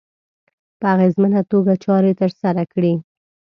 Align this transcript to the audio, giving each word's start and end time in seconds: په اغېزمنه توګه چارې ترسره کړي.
په 0.79 0.85
اغېزمنه 0.93 1.41
توګه 1.51 1.73
چارې 1.85 2.11
ترسره 2.21 2.63
کړي. 2.73 2.93